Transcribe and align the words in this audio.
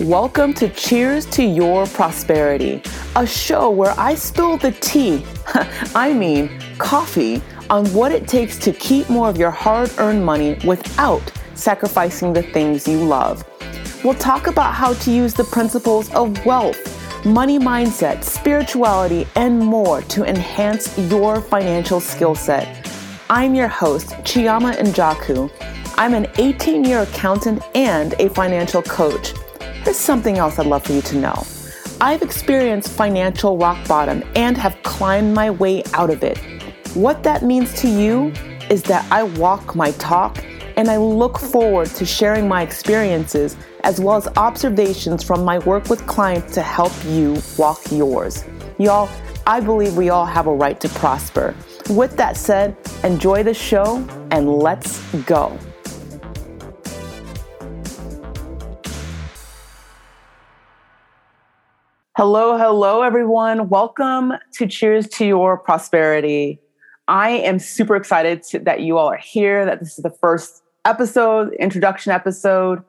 Welcome 0.00 0.52
to 0.54 0.68
Cheers 0.70 1.24
to 1.26 1.44
Your 1.44 1.86
Prosperity, 1.86 2.82
a 3.14 3.24
show 3.24 3.70
where 3.70 3.94
I 3.96 4.16
spill 4.16 4.56
the 4.56 4.72
tea, 4.72 5.24
I 5.94 6.12
mean 6.12 6.60
coffee, 6.78 7.40
on 7.70 7.86
what 7.92 8.10
it 8.10 8.26
takes 8.26 8.58
to 8.58 8.72
keep 8.72 9.08
more 9.08 9.28
of 9.28 9.36
your 9.36 9.52
hard 9.52 9.92
earned 9.98 10.24
money 10.24 10.58
without 10.66 11.22
sacrificing 11.54 12.32
the 12.32 12.42
things 12.42 12.88
you 12.88 12.98
love. 12.98 13.44
We'll 14.02 14.14
talk 14.14 14.48
about 14.48 14.74
how 14.74 14.94
to 14.94 15.12
use 15.12 15.32
the 15.32 15.44
principles 15.44 16.12
of 16.12 16.44
wealth, 16.44 17.24
money 17.24 17.60
mindset, 17.60 18.24
spirituality, 18.24 19.28
and 19.36 19.60
more 19.60 20.02
to 20.02 20.24
enhance 20.24 20.98
your 21.08 21.40
financial 21.40 22.00
skill 22.00 22.34
set. 22.34 22.84
I'm 23.30 23.54
your 23.54 23.68
host, 23.68 24.08
Chioma 24.24 24.76
Njaku. 24.76 25.50
I'm 25.96 26.12
an 26.12 26.26
18 26.38 26.84
year 26.84 27.02
accountant 27.02 27.62
and 27.76 28.14
a 28.14 28.28
financial 28.28 28.82
coach. 28.82 29.32
There's 29.84 29.96
something 29.96 30.38
else 30.38 30.58
I'd 30.58 30.66
love 30.66 30.84
for 30.84 30.92
you 30.92 31.02
to 31.02 31.16
know. 31.16 31.46
I've 32.00 32.20
experienced 32.20 32.90
financial 32.90 33.56
rock 33.56 33.86
bottom 33.86 34.24
and 34.34 34.56
have 34.56 34.76
climbed 34.82 35.34
my 35.34 35.50
way 35.52 35.84
out 35.92 36.10
of 36.10 36.24
it. 36.24 36.38
What 36.94 37.22
that 37.22 37.44
means 37.44 37.72
to 37.80 37.88
you 37.88 38.32
is 38.68 38.82
that 38.84 39.06
I 39.12 39.22
walk 39.22 39.76
my 39.76 39.92
talk 39.92 40.44
and 40.76 40.90
I 40.90 40.96
look 40.96 41.38
forward 41.38 41.86
to 41.90 42.04
sharing 42.04 42.48
my 42.48 42.62
experiences 42.62 43.56
as 43.84 44.00
well 44.00 44.16
as 44.16 44.26
observations 44.36 45.22
from 45.22 45.44
my 45.44 45.60
work 45.60 45.88
with 45.88 46.04
clients 46.08 46.54
to 46.54 46.62
help 46.62 46.92
you 47.04 47.40
walk 47.56 47.80
yours. 47.92 48.44
Y'all, 48.78 49.08
I 49.46 49.60
believe 49.60 49.96
we 49.96 50.10
all 50.10 50.26
have 50.26 50.48
a 50.48 50.52
right 50.52 50.80
to 50.80 50.88
prosper. 50.88 51.54
With 51.88 52.16
that 52.16 52.36
said, 52.36 52.76
enjoy 53.04 53.44
the 53.44 53.54
show 53.54 54.04
and 54.32 54.50
let's 54.50 54.98
go. 55.26 55.56
Hello, 62.16 62.56
hello, 62.56 63.02
everyone. 63.02 63.68
Welcome 63.68 64.34
to 64.52 64.68
Cheers 64.68 65.08
to 65.08 65.26
Your 65.26 65.58
Prosperity. 65.58 66.60
I 67.08 67.30
am 67.30 67.58
super 67.58 67.96
excited 67.96 68.44
to, 68.44 68.60
that 68.60 68.82
you 68.82 68.98
all 68.98 69.08
are 69.08 69.16
here, 69.16 69.66
that 69.66 69.80
this 69.80 69.98
is 69.98 70.04
the 70.04 70.14
first 70.20 70.62
episode, 70.84 71.52
introduction 71.54 72.12
episode. 72.12 72.84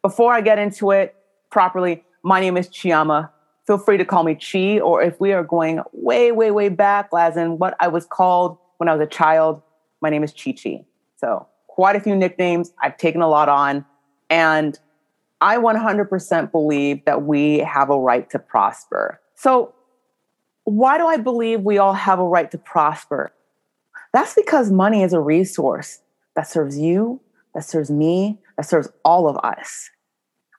Before 0.00 0.32
I 0.32 0.40
get 0.40 0.58
into 0.58 0.92
it 0.92 1.14
properly, 1.50 2.04
my 2.22 2.40
name 2.40 2.56
is 2.56 2.70
Chioma. 2.70 3.28
Feel 3.66 3.76
free 3.76 3.98
to 3.98 4.04
call 4.06 4.24
me 4.24 4.34
Chi, 4.34 4.80
or 4.80 5.02
if 5.02 5.20
we 5.20 5.34
are 5.34 5.44
going 5.44 5.82
way, 5.92 6.32
way, 6.32 6.50
way 6.50 6.70
back, 6.70 7.10
as 7.14 7.36
in 7.36 7.58
what 7.58 7.76
I 7.80 7.88
was 7.88 8.06
called 8.06 8.56
when 8.78 8.88
I 8.88 8.94
was 8.94 9.02
a 9.02 9.10
child, 9.10 9.60
my 10.00 10.08
name 10.08 10.24
is 10.24 10.32
Chi 10.32 10.52
Chi. 10.52 10.86
So, 11.18 11.46
quite 11.66 11.96
a 11.96 12.00
few 12.00 12.16
nicknames. 12.16 12.72
I've 12.82 12.96
taken 12.96 13.20
a 13.20 13.28
lot 13.28 13.50
on. 13.50 13.84
And 14.30 14.78
I 15.44 15.58
100% 15.58 16.50
believe 16.52 17.04
that 17.04 17.22
we 17.24 17.58
have 17.58 17.90
a 17.90 17.98
right 17.98 18.30
to 18.30 18.38
prosper. 18.38 19.20
So, 19.34 19.74
why 20.64 20.96
do 20.96 21.06
I 21.06 21.18
believe 21.18 21.60
we 21.60 21.76
all 21.76 21.92
have 21.92 22.18
a 22.18 22.24
right 22.24 22.50
to 22.50 22.56
prosper? 22.56 23.30
That's 24.14 24.32
because 24.32 24.70
money 24.70 25.02
is 25.02 25.12
a 25.12 25.20
resource 25.20 26.00
that 26.34 26.48
serves 26.48 26.78
you, 26.78 27.20
that 27.54 27.62
serves 27.62 27.90
me, 27.90 28.38
that 28.56 28.64
serves 28.64 28.88
all 29.04 29.28
of 29.28 29.36
us. 29.44 29.90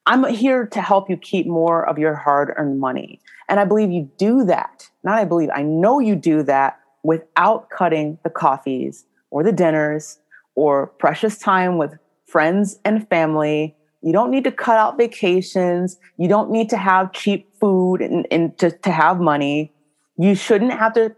I'm 0.05 0.23
here 0.25 0.67
to 0.67 0.81
help 0.81 1.09
you 1.09 1.17
keep 1.17 1.47
more 1.47 1.89
of 1.89 1.97
your 1.97 2.13
hard 2.13 2.53
earned 2.55 2.79
money. 2.79 3.19
And 3.49 3.59
I 3.59 3.65
believe 3.65 3.89
you 3.89 4.11
do 4.19 4.45
that. 4.45 4.87
Not 5.03 5.17
I 5.17 5.25
believe, 5.25 5.49
I 5.51 5.63
know 5.63 5.97
you 5.97 6.15
do 6.15 6.43
that 6.43 6.79
without 7.01 7.71
cutting 7.71 8.19
the 8.23 8.29
coffees 8.29 9.05
or 9.31 9.41
the 9.41 9.51
dinners 9.51 10.19
or 10.53 10.85
precious 10.85 11.39
time 11.39 11.79
with 11.79 11.97
friends 12.27 12.77
and 12.85 13.09
family 13.09 13.75
you 14.05 14.13
don't 14.13 14.29
need 14.29 14.43
to 14.43 14.51
cut 14.51 14.77
out 14.77 14.97
vacations. 14.97 15.97
You 16.17 16.27
don't 16.27 16.51
need 16.51 16.69
to 16.69 16.77
have 16.77 17.11
cheap 17.11 17.49
food 17.59 18.01
and, 18.01 18.27
and 18.29 18.55
to, 18.59 18.69
to 18.69 18.91
have 18.91 19.19
money. 19.19 19.73
You 20.15 20.35
shouldn't 20.35 20.73
have 20.73 20.93
to 20.93 21.15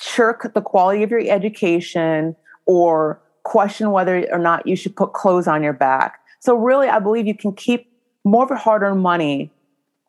shirk 0.00 0.54
the 0.54 0.60
quality 0.60 1.02
of 1.02 1.10
your 1.10 1.20
education 1.28 2.36
or 2.66 3.20
question 3.42 3.90
whether 3.90 4.24
or 4.30 4.38
not 4.38 4.64
you 4.64 4.76
should 4.76 4.94
put 4.94 5.12
clothes 5.12 5.48
on 5.48 5.60
your 5.60 5.72
back. 5.72 6.20
So, 6.38 6.54
really, 6.54 6.86
I 6.86 7.00
believe 7.00 7.26
you 7.26 7.36
can 7.36 7.52
keep 7.52 7.90
more 8.24 8.44
of 8.44 8.50
your 8.50 8.58
hard 8.58 8.82
earned 8.82 9.02
money 9.02 9.50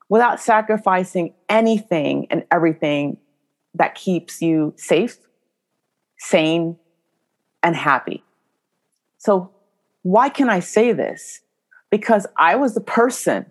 without 0.10 0.40
sacrificing 0.40 1.34
anything 1.50 2.28
and 2.30 2.44
everything 2.52 3.18
that 3.74 3.96
keeps 3.96 4.44
you 4.44 4.76
safe, 4.78 5.18
sane, 6.20 6.78
and 7.64 7.76
happy. 7.76 8.24
So, 9.18 9.50
why 10.04 10.30
can 10.30 10.50
I 10.50 10.60
say 10.60 10.94
this? 10.94 11.42
Because 11.90 12.26
I 12.38 12.56
was 12.56 12.74
the 12.74 12.82
person 12.82 13.46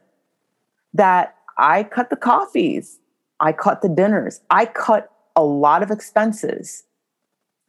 that 0.94 1.36
I 1.56 1.82
cut 1.82 2.10
the 2.10 2.16
coffees, 2.16 2.98
I 3.40 3.52
cut 3.52 3.82
the 3.82 3.88
dinners, 3.88 4.40
I 4.50 4.66
cut 4.66 5.10
a 5.36 5.42
lot 5.42 5.82
of 5.82 5.90
expenses. 5.90 6.84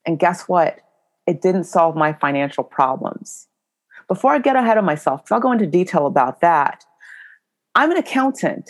And 0.05 0.19
guess 0.19 0.47
what? 0.47 0.79
It 1.27 1.41
didn't 1.41 1.65
solve 1.65 1.95
my 1.95 2.13
financial 2.13 2.63
problems. 2.63 3.47
Before 4.07 4.31
I 4.31 4.39
get 4.39 4.55
ahead 4.55 4.77
of 4.77 4.83
myself, 4.83 5.21
because 5.21 5.31
I'll 5.35 5.39
go 5.39 5.51
into 5.51 5.67
detail 5.67 6.07
about 6.07 6.41
that, 6.41 6.83
I'm 7.75 7.91
an 7.91 7.97
accountant. 7.97 8.69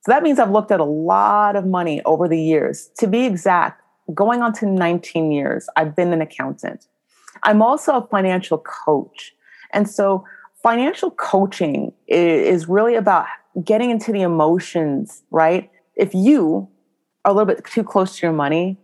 So 0.00 0.12
that 0.12 0.22
means 0.22 0.38
I've 0.38 0.50
looked 0.50 0.70
at 0.70 0.80
a 0.80 0.84
lot 0.84 1.56
of 1.56 1.66
money 1.66 2.00
over 2.04 2.28
the 2.28 2.40
years. 2.40 2.90
To 2.98 3.06
be 3.06 3.26
exact, 3.26 3.82
going 4.14 4.40
on 4.40 4.52
to 4.54 4.66
19 4.66 5.32
years, 5.32 5.68
I've 5.76 5.94
been 5.94 6.12
an 6.12 6.22
accountant. 6.22 6.86
I'm 7.42 7.60
also 7.60 7.96
a 7.96 8.06
financial 8.06 8.58
coach. 8.58 9.34
And 9.72 9.90
so 9.90 10.24
financial 10.66 11.12
coaching 11.12 11.92
is 12.08 12.68
really 12.68 12.96
about 12.96 13.26
getting 13.62 13.88
into 13.88 14.10
the 14.10 14.22
emotions, 14.22 15.22
right? 15.30 15.70
If 15.94 16.12
you 16.12 16.68
are 17.24 17.30
a 17.30 17.34
little 17.34 17.46
bit 17.46 17.64
too 17.64 17.84
close 17.84 18.18
to 18.18 18.26
your 18.26 18.32
money, 18.32 18.76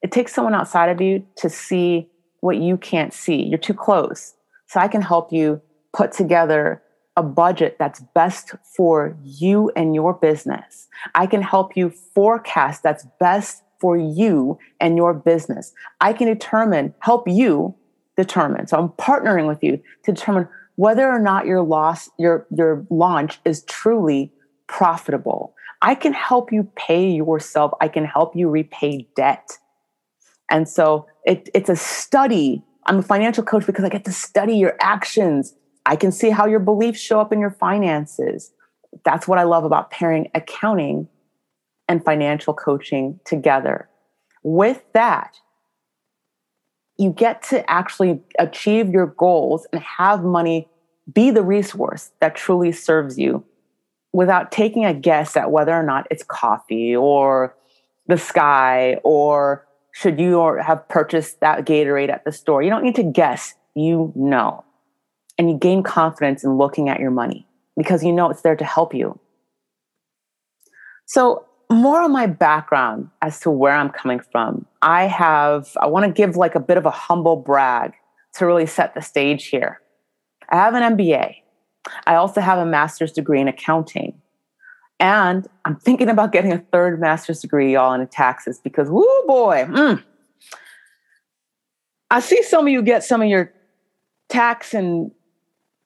it 0.00 0.12
takes 0.12 0.32
someone 0.32 0.54
outside 0.54 0.90
of 0.90 1.00
you 1.00 1.26
to 1.38 1.50
see 1.50 2.08
what 2.38 2.58
you 2.58 2.76
can't 2.76 3.12
see. 3.12 3.42
You're 3.42 3.58
too 3.58 3.74
close. 3.74 4.34
So 4.68 4.78
I 4.78 4.86
can 4.86 5.02
help 5.02 5.32
you 5.32 5.60
put 5.92 6.12
together 6.12 6.80
a 7.16 7.22
budget 7.24 7.78
that's 7.80 8.00
best 8.14 8.54
for 8.76 9.16
you 9.24 9.72
and 9.74 9.92
your 9.92 10.14
business. 10.14 10.86
I 11.16 11.26
can 11.26 11.42
help 11.42 11.76
you 11.76 11.90
forecast 11.90 12.84
that's 12.84 13.08
best 13.18 13.64
for 13.80 13.96
you 13.96 14.56
and 14.80 14.96
your 14.96 15.12
business. 15.12 15.72
I 16.00 16.12
can 16.12 16.28
determine, 16.28 16.94
help 17.00 17.26
you 17.26 17.74
determine. 18.16 18.68
So 18.68 18.78
I'm 18.78 18.90
partnering 18.90 19.48
with 19.48 19.64
you 19.64 19.82
to 20.04 20.12
determine 20.12 20.46
whether 20.76 21.08
or 21.08 21.18
not 21.18 21.46
your 21.46 21.62
loss 21.62 22.10
your 22.18 22.46
your 22.50 22.86
launch 22.90 23.40
is 23.44 23.64
truly 23.64 24.32
profitable. 24.66 25.54
I 25.82 25.94
can 25.94 26.12
help 26.12 26.52
you 26.52 26.70
pay 26.76 27.10
yourself. 27.10 27.72
I 27.80 27.88
can 27.88 28.04
help 28.04 28.34
you 28.34 28.48
repay 28.48 29.06
debt. 29.14 29.58
And 30.50 30.68
so 30.68 31.06
it, 31.24 31.48
it's 31.54 31.68
a 31.68 31.76
study. 31.76 32.62
I'm 32.86 32.98
a 32.98 33.02
financial 33.02 33.44
coach 33.44 33.66
because 33.66 33.84
i 33.84 33.88
get 33.88 34.04
to 34.06 34.12
study 34.12 34.56
your 34.56 34.76
actions. 34.80 35.54
I 35.86 35.96
can 35.96 36.12
see 36.12 36.30
how 36.30 36.46
your 36.46 36.60
beliefs 36.60 37.00
show 37.00 37.20
up 37.20 37.32
in 37.32 37.40
your 37.40 37.50
finances. 37.50 38.52
That's 39.04 39.28
what 39.28 39.38
i 39.38 39.42
love 39.42 39.64
about 39.64 39.90
pairing 39.90 40.30
accounting 40.34 41.08
and 41.88 42.04
financial 42.04 42.54
coaching 42.54 43.20
together. 43.24 43.88
With 44.42 44.82
that 44.94 45.38
you 46.98 47.10
get 47.10 47.42
to 47.42 47.68
actually 47.70 48.20
achieve 48.38 48.90
your 48.90 49.06
goals 49.06 49.66
and 49.72 49.82
have 49.82 50.22
money 50.22 50.68
be 51.12 51.30
the 51.30 51.42
resource 51.42 52.12
that 52.20 52.34
truly 52.34 52.72
serves 52.72 53.18
you 53.18 53.44
without 54.12 54.52
taking 54.52 54.84
a 54.84 54.94
guess 54.94 55.36
at 55.36 55.50
whether 55.50 55.72
or 55.72 55.82
not 55.82 56.06
it's 56.10 56.22
coffee 56.22 56.94
or 56.94 57.54
the 58.06 58.16
sky 58.16 58.98
or 59.02 59.66
should 59.92 60.18
you 60.18 60.38
or 60.38 60.60
have 60.60 60.88
purchased 60.88 61.40
that 61.40 61.64
Gatorade 61.64 62.10
at 62.10 62.24
the 62.24 62.32
store. 62.32 62.62
You 62.62 62.70
don't 62.70 62.82
need 62.82 62.96
to 62.96 63.02
guess, 63.02 63.54
you 63.74 64.12
know. 64.14 64.64
And 65.36 65.50
you 65.50 65.56
gain 65.56 65.82
confidence 65.82 66.44
in 66.44 66.56
looking 66.56 66.88
at 66.88 67.00
your 67.00 67.10
money 67.10 67.46
because 67.76 68.04
you 68.04 68.12
know 68.12 68.30
it's 68.30 68.42
there 68.42 68.56
to 68.56 68.64
help 68.64 68.94
you. 68.94 69.18
So, 71.06 71.46
more 71.74 72.00
on 72.02 72.12
my 72.12 72.26
background 72.26 73.08
as 73.22 73.40
to 73.40 73.50
where 73.50 73.72
I'm 73.72 73.90
coming 73.90 74.20
from. 74.32 74.66
I 74.82 75.04
have, 75.04 75.76
I 75.80 75.86
want 75.86 76.06
to 76.06 76.12
give 76.12 76.36
like 76.36 76.54
a 76.54 76.60
bit 76.60 76.76
of 76.76 76.86
a 76.86 76.90
humble 76.90 77.36
brag 77.36 77.94
to 78.34 78.46
really 78.46 78.66
set 78.66 78.94
the 78.94 79.00
stage 79.00 79.46
here. 79.46 79.80
I 80.50 80.56
have 80.56 80.74
an 80.74 80.96
MBA. 80.96 81.36
I 82.06 82.14
also 82.14 82.40
have 82.40 82.58
a 82.58 82.66
master's 82.66 83.12
degree 83.12 83.40
in 83.40 83.48
accounting. 83.48 84.20
And 85.00 85.46
I'm 85.64 85.76
thinking 85.76 86.08
about 86.08 86.32
getting 86.32 86.52
a 86.52 86.58
third 86.72 87.00
master's 87.00 87.40
degree, 87.40 87.72
y'all, 87.72 87.92
in 87.92 88.06
taxes 88.08 88.60
because, 88.62 88.88
whoo 88.90 89.24
boy, 89.26 89.66
mm. 89.68 90.02
I 92.10 92.20
see 92.20 92.42
some 92.42 92.66
of 92.66 92.72
you 92.72 92.80
get 92.82 93.02
some 93.02 93.22
of 93.22 93.28
your 93.28 93.52
tax 94.28 94.72
and 94.72 95.10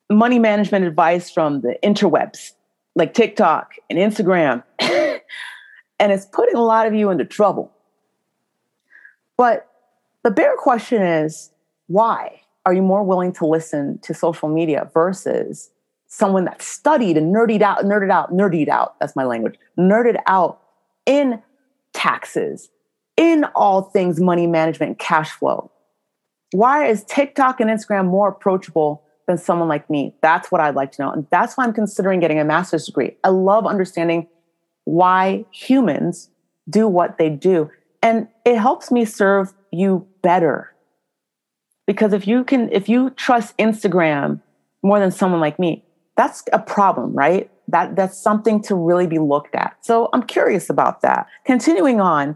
money 0.09 0.39
management 0.39 0.85
advice 0.85 1.29
from 1.29 1.61
the 1.61 1.77
interwebs, 1.83 2.51
like 2.95 3.13
TikTok 3.13 3.73
and 3.89 3.97
Instagram. 3.97 4.63
And 5.99 6.11
it's 6.11 6.25
putting 6.25 6.55
a 6.55 6.63
lot 6.63 6.87
of 6.87 6.93
you 6.93 7.09
into 7.09 7.25
trouble. 7.25 7.71
But 9.37 9.67
the 10.23 10.31
bigger 10.31 10.55
question 10.57 11.01
is 11.01 11.51
why? 11.87 12.41
are 12.65 12.73
you 12.73 12.83
more 12.83 13.03
willing 13.03 13.33
to 13.33 13.47
listen 13.47 13.97
to 13.99 14.13
social 14.13 14.49
media 14.49 14.89
versus 14.93 15.71
someone 16.07 16.45
that 16.45 16.61
studied 16.61 17.17
and 17.17 17.33
nerded 17.33 17.63
out, 17.63 17.79
nerded 17.79 18.11
out, 18.11 18.31
nerded 18.31 18.67
out, 18.67 18.99
that's 18.99 19.15
my 19.15 19.23
language, 19.23 19.55
nerded 19.77 20.17
out 20.27 20.61
in 21.07 21.41
taxes, 21.93 22.69
in 23.17 23.43
all 23.55 23.81
things 23.81 24.19
money 24.19 24.45
management, 24.45 24.99
cash 24.99 25.31
flow? 25.31 25.71
Why 26.51 26.85
is 26.85 27.03
TikTok 27.05 27.59
and 27.59 27.71
Instagram 27.71 28.05
more 28.05 28.29
approachable 28.29 29.03
than 29.27 29.39
someone 29.39 29.67
like 29.67 29.89
me? 29.89 30.13
That's 30.21 30.51
what 30.51 30.61
I'd 30.61 30.75
like 30.75 30.91
to 30.93 31.01
know. 31.01 31.11
And 31.11 31.25
that's 31.31 31.57
why 31.57 31.63
I'm 31.63 31.73
considering 31.73 32.19
getting 32.19 32.39
a 32.39 32.45
master's 32.45 32.85
degree. 32.85 33.15
I 33.23 33.29
love 33.29 33.65
understanding 33.65 34.27
why 34.89 35.45
humans 35.51 36.29
do 36.67 36.87
what 36.87 37.19
they 37.19 37.29
do. 37.29 37.69
And 38.01 38.27
it 38.43 38.57
helps 38.57 38.91
me 38.91 39.05
serve 39.05 39.53
you 39.71 40.07
better. 40.23 40.73
Because 41.85 42.11
if 42.11 42.27
you 42.27 42.43
can, 42.43 42.71
if 42.71 42.89
you 42.89 43.11
trust 43.11 43.55
Instagram 43.57 44.41
more 44.81 44.99
than 44.99 45.11
someone 45.11 45.39
like 45.39 45.59
me, 45.59 45.83
that's 46.15 46.43
a 46.53 46.59
problem, 46.59 47.13
right? 47.13 47.51
That 47.67 47.95
that's 47.95 48.17
something 48.17 48.61
to 48.63 48.75
really 48.75 49.05
be 49.05 49.19
looked 49.19 49.53
at. 49.53 49.77
So 49.81 50.09
I'm 50.11 50.23
curious 50.23 50.69
about 50.69 51.01
that. 51.01 51.27
Continuing 51.45 52.01
on, 52.01 52.35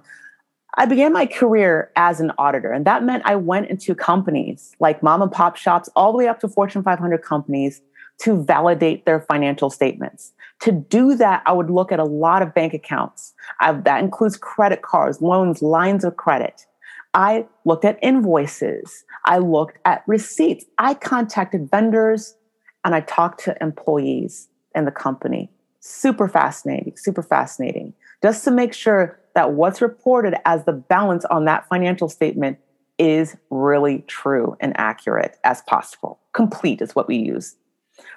I 0.76 0.86
began 0.86 1.12
my 1.12 1.26
career 1.26 1.92
as 1.96 2.20
an 2.20 2.32
auditor, 2.38 2.72
and 2.72 2.86
that 2.86 3.04
meant 3.04 3.24
I 3.26 3.36
went 3.36 3.70
into 3.70 3.96
companies 3.96 4.76
like 4.80 5.02
mom 5.02 5.22
and 5.22 5.32
pop 5.32 5.56
shops, 5.56 5.90
all 5.96 6.12
the 6.12 6.18
way 6.20 6.28
up 6.28 6.40
to 6.42 6.48
Fortune 6.48 6.84
500 6.84 7.24
companies 7.24 7.82
to 8.20 8.44
validate 8.44 9.06
their 9.06 9.22
financial 9.22 9.70
statements. 9.70 10.34
To 10.62 10.72
do 10.72 11.16
that, 11.16 11.44
I 11.46 11.52
would 11.52 11.70
look 11.70 11.92
at 11.92 12.00
a 12.00 12.06
lot 12.06 12.42
of 12.42 12.54
bank 12.54 12.74
accounts. 12.74 13.34
I, 13.60 13.74
that 13.74 14.04
includes 14.04 14.38
credit 14.38 14.82
cards, 14.82 15.22
loans, 15.22 15.62
lines 15.62 16.04
of 16.04 16.16
credit. 16.16 16.66
I 17.14 17.46
looked 17.66 17.86
at 17.86 18.00
invoices. 18.02 19.04
I 19.26 19.38
looked 19.40 19.78
at 19.86 20.04
receipts. 20.08 20.66
I 20.78 20.94
contacted 20.94 21.70
vendors 21.70 22.36
and 22.84 22.96
I 22.96 23.02
talked 23.02 23.44
to 23.44 23.58
employees 23.62 24.50
in 24.76 24.86
the 24.86 24.92
company. 24.92 25.52
Super 25.80 26.28
fascinating, 26.28 26.96
super 26.98 27.22
fascinating. 27.22 27.94
Just 28.22 28.44
to 28.46 28.52
make 28.52 28.74
sure 28.74 29.20
that 29.36 29.54
what's 29.54 29.82
reported 29.82 30.36
as 30.46 30.64
the 30.66 30.72
balance 30.72 31.26
on 31.26 31.46
that 31.46 31.68
financial 31.68 32.08
statement 32.08 32.58
is 32.98 33.36
really 33.50 34.00
true 34.08 34.56
and 34.60 34.74
accurate 34.78 35.38
as 35.44 35.62
possible. 35.64 36.20
Complete 36.32 36.82
is 36.82 36.96
what 36.96 37.08
we 37.08 37.18
use. 37.18 37.56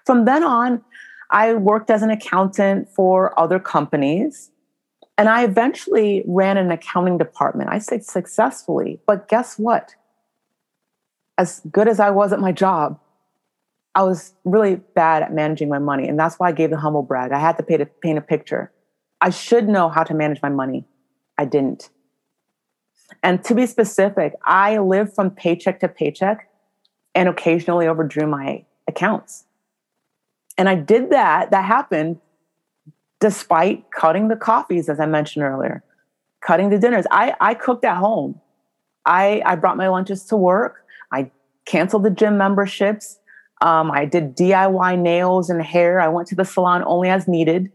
From 0.06 0.24
then 0.24 0.44
on, 0.44 0.82
I 1.30 1.54
worked 1.54 1.90
as 1.90 2.02
an 2.02 2.10
accountant 2.10 2.88
for 2.88 3.38
other 3.38 3.58
companies. 3.58 4.50
And 5.18 5.28
I 5.28 5.44
eventually 5.44 6.22
ran 6.26 6.56
an 6.56 6.70
accounting 6.70 7.18
department. 7.18 7.70
I 7.70 7.78
say 7.78 8.00
successfully, 8.00 9.00
but 9.06 9.28
guess 9.28 9.58
what? 9.58 9.94
As 11.38 11.62
good 11.70 11.88
as 11.88 12.00
I 12.00 12.10
was 12.10 12.32
at 12.32 12.40
my 12.40 12.52
job, 12.52 13.00
I 13.94 14.02
was 14.02 14.34
really 14.44 14.76
bad 14.76 15.22
at 15.22 15.32
managing 15.32 15.70
my 15.70 15.78
money. 15.78 16.06
And 16.06 16.18
that's 16.18 16.36
why 16.36 16.48
I 16.48 16.52
gave 16.52 16.68
the 16.68 16.76
humble 16.76 17.02
brag. 17.02 17.32
I 17.32 17.38
had 17.38 17.56
to 17.56 17.62
pay 17.62 17.78
to 17.78 17.86
paint 17.86 18.18
a 18.18 18.22
picture. 18.22 18.70
I 19.22 19.30
should 19.30 19.68
know 19.68 19.88
how 19.88 20.04
to 20.04 20.12
manage 20.12 20.42
my 20.42 20.50
money. 20.50 20.84
I 21.38 21.46
didn't. 21.46 21.88
And 23.22 23.42
to 23.44 23.54
be 23.54 23.64
specific, 23.64 24.34
I 24.44 24.78
lived 24.78 25.14
from 25.14 25.30
paycheck 25.30 25.80
to 25.80 25.88
paycheck 25.88 26.50
and 27.14 27.26
occasionally 27.26 27.86
overdrew 27.86 28.26
my 28.26 28.66
accounts. 28.86 29.45
And 30.58 30.68
I 30.68 30.74
did 30.74 31.10
that, 31.10 31.50
that 31.50 31.64
happened 31.64 32.18
despite 33.20 33.90
cutting 33.90 34.28
the 34.28 34.36
coffees, 34.36 34.88
as 34.88 35.00
I 35.00 35.06
mentioned 35.06 35.44
earlier, 35.44 35.82
cutting 36.40 36.70
the 36.70 36.78
dinners. 36.78 37.06
I, 37.10 37.34
I 37.40 37.54
cooked 37.54 37.84
at 37.84 37.96
home. 37.96 38.40
I, 39.04 39.42
I 39.44 39.56
brought 39.56 39.76
my 39.76 39.88
lunches 39.88 40.24
to 40.26 40.36
work. 40.36 40.84
I 41.12 41.30
canceled 41.66 42.04
the 42.04 42.10
gym 42.10 42.36
memberships. 42.36 43.18
Um, 43.62 43.90
I 43.90 44.04
did 44.04 44.36
DIY 44.36 44.98
nails 44.98 45.48
and 45.48 45.62
hair. 45.62 46.00
I 46.00 46.08
went 46.08 46.28
to 46.28 46.34
the 46.34 46.44
salon 46.44 46.82
only 46.84 47.08
as 47.08 47.26
needed 47.26 47.72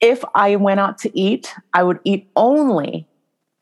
if 0.00 0.24
I 0.34 0.56
went 0.56 0.80
out 0.80 0.98
to 0.98 1.18
eat, 1.18 1.54
I 1.72 1.82
would 1.82 1.98
eat 2.04 2.30
only, 2.36 3.08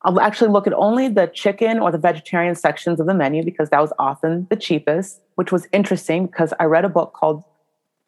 I'll 0.02 0.20
actually 0.20 0.50
look 0.50 0.66
at 0.66 0.72
only 0.74 1.08
the 1.08 1.26
chicken 1.26 1.78
or 1.78 1.90
the 1.90 1.98
vegetarian 1.98 2.54
sections 2.54 3.00
of 3.00 3.06
the 3.06 3.14
menu 3.14 3.44
because 3.44 3.70
that 3.70 3.80
was 3.80 3.92
often 3.98 4.46
the 4.50 4.56
cheapest, 4.56 5.20
which 5.36 5.50
was 5.50 5.66
interesting 5.72 6.26
because 6.26 6.52
I 6.60 6.64
read 6.64 6.84
a 6.84 6.88
book 6.88 7.12
called 7.14 7.42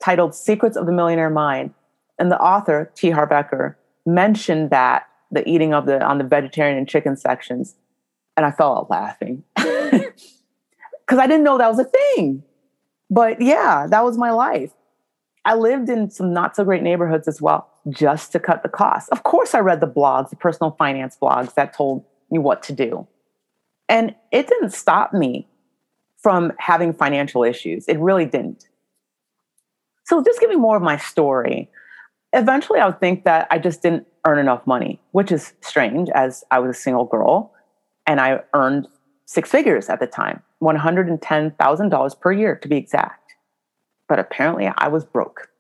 titled 0.03 0.35
Secrets 0.35 0.77
of 0.77 0.87
the 0.87 0.93
Millionaire 0.93 1.31
Mind. 1.31 1.75
And 2.19 2.31
the 2.31 2.41
author, 2.41 2.91
T. 2.95 3.11
Harv 3.11 3.31
Eker, 3.31 3.77
mentioned 4.05 4.71
that 4.71 5.07
the 5.31 5.49
eating 5.49 5.73
of 5.75 5.87
the 5.87 6.03
on 6.03 6.19
the 6.19 6.25
vegetarian 6.25 6.79
and 6.79 6.89
chicken 6.89 7.17
sections. 7.17 7.77
And 8.37 8.47
I 8.47 8.51
fell 8.51 8.77
out 8.77 8.91
laughing. 8.91 9.45
Because 11.09 11.23
I 11.23 11.27
didn't 11.27 11.45
know 11.45 11.57
that 11.57 11.71
was 11.71 11.79
a 11.79 11.85
thing. 11.85 12.43
But 13.09 13.41
yeah, 13.41 13.87
that 13.89 14.05
was 14.05 14.19
my 14.19 14.31
life. 14.31 14.73
I 15.47 15.55
lived 15.55 15.89
in 15.89 16.11
some 16.11 16.35
not 16.35 16.55
so 16.55 16.65
great 16.65 16.83
neighborhoods 16.83 17.27
as 17.27 17.41
well 17.41 17.71
just 17.89 18.31
to 18.33 18.39
cut 18.39 18.63
the 18.63 18.69
cost. 18.69 19.09
Of 19.09 19.23
course, 19.23 19.55
I 19.55 19.61
read 19.61 19.81
the 19.81 19.87
blogs, 19.87 20.29
the 20.29 20.37
personal 20.37 20.73
finance 20.73 21.17
blogs 21.21 21.55
that 21.55 21.73
told 21.73 22.05
me 22.31 22.39
what 22.39 22.63
to 22.65 22.75
do. 22.75 23.07
And 23.89 24.15
it 24.31 24.49
didn't 24.49 24.75
stop 24.75 25.15
me 25.15 25.49
from 26.19 26.53
having 26.59 26.93
financial 26.93 27.43
issues. 27.43 27.87
It 27.89 27.99
really 27.99 28.27
didn't. 28.27 28.69
So, 30.09 30.25
just 30.25 30.41
giving 30.41 30.59
more 30.59 30.75
of 30.75 30.83
my 30.83 30.97
story, 30.97 31.69
eventually 32.33 32.81
I 32.81 32.87
would 32.87 32.99
think 32.99 33.25
that 33.25 33.47
I 33.51 33.59
just 33.59 33.83
didn't 33.83 34.07
earn 34.27 34.39
enough 34.39 34.67
money, 34.67 34.99
which 35.11 35.31
is 35.31 35.53
strange 35.61 36.09
as 36.15 36.45
I 36.51 36.61
was 36.61 36.75
a 36.75 36.81
single 36.81 37.05
girl 37.05 37.53
and 38.07 38.19
I 38.19 38.41
earned 38.55 38.89
six 39.27 39.51
figures 39.51 39.91
at 39.91 40.01
the 40.01 40.07
time 40.07 40.43
$110,000 40.63 42.21
per 42.21 42.33
year 42.33 42.57
to 42.57 42.69
be 42.69 42.79
exact. 42.79 43.35
But 44.09 44.19
apparently 44.19 44.73
I 44.79 44.89
was 44.89 45.05
broke. 45.05 45.51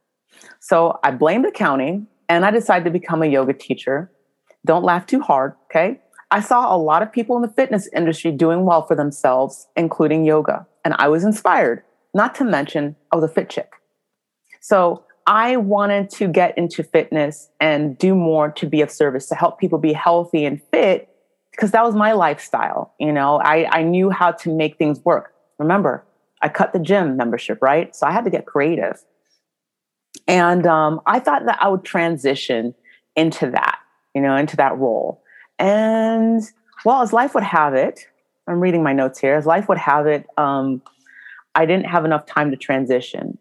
So 0.61 0.99
I 1.05 1.11
blamed 1.11 1.45
accounting 1.45 2.07
and 2.31 2.47
I 2.47 2.51
decided 2.51 2.87
to 2.87 2.91
become 2.91 3.23
a 3.23 3.27
yoga 3.27 3.53
teacher. 3.53 4.11
Don't 4.65 4.83
laugh 4.83 5.05
too 5.05 5.21
hard, 5.21 5.57
okay? 5.65 6.01
I 6.31 6.41
saw 6.41 6.75
a 6.75 6.79
lot 6.79 7.03
of 7.03 7.13
people 7.13 7.37
in 7.37 7.43
the 7.43 7.49
fitness 7.49 7.87
industry 7.95 8.33
doing 8.33 8.65
well 8.65 8.87
for 8.87 8.95
themselves, 8.95 9.69
including 9.77 10.25
yoga, 10.25 10.67
and 10.87 10.95
I 10.99 11.09
was 11.09 11.23
inspired, 11.23 11.83
not 12.15 12.35
to 12.37 12.45
mention 12.45 12.97
I 13.13 13.17
was 13.17 13.31
a 13.31 13.35
fit 13.35 13.51
chick. 13.51 13.73
So 14.61 15.05
I 15.27 15.57
wanted 15.57 16.11
to 16.11 16.29
get 16.29 16.57
into 16.57 16.83
fitness 16.83 17.51
and 17.61 17.99
do 17.99 18.15
more 18.15 18.51
to 18.53 18.67
be 18.67 18.81
of 18.81 18.91
service, 18.91 19.27
to 19.29 19.35
help 19.35 19.59
people 19.59 19.79
be 19.79 19.93
healthy 19.93 20.45
and 20.45 20.63
fit, 20.71 21.09
because 21.51 21.71
that 21.73 21.85
was 21.85 21.95
my 21.95 22.13
lifestyle. 22.13 22.95
You 22.99 23.13
know, 23.13 23.37
I, 23.37 23.69
I 23.71 23.83
knew 23.83 24.11
how 24.11 24.33
to 24.33 24.55
make 24.55 24.79
things 24.79 25.01
work. 25.05 25.35
Remember, 25.59 26.05
I 26.41 26.49
cut 26.49 26.73
the 26.73 26.79
gym 26.79 27.17
membership, 27.17 27.59
right? 27.61 27.95
So 27.95 28.07
I 28.07 28.13
had 28.13 28.25
to 28.25 28.31
get 28.31 28.47
creative. 28.47 29.05
And 30.27 30.67
um, 30.67 31.01
I 31.07 31.21
thought 31.21 31.45
that 31.47 31.59
I 31.61 31.69
would 31.69 31.85
transition 31.85 32.75
into 33.17 33.51
that, 33.51 33.79
you 34.15 34.23
know, 34.23 34.37
into 34.37 34.57
that 34.57 34.79
role. 34.79 35.23
And 35.59 36.43
well, 36.85 37.03
as 37.03 37.13
life 37.13 37.35
would 37.35 37.45
have 37.45 37.75
it, 37.75 38.07
I'm 38.47 38.61
reading 38.61 38.83
my 38.83 38.93
notes 38.93 39.19
here. 39.19 39.35
As 39.35 39.45
life 39.45 39.69
would 39.69 39.79
have 39.79 40.07
it, 40.07 40.27
um, 40.39 40.81
I 41.55 41.67
didn't 41.67 41.87
have 41.87 42.05
enough 42.05 42.25
time 42.25 42.51
to 42.51 42.57
transition. 42.57 43.37